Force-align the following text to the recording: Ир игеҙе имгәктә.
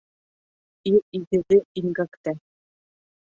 Ир 0.91 0.97
игеҙе 1.19 1.59
имгәктә. 1.83 2.35